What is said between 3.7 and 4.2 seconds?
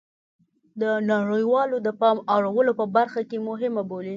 بولي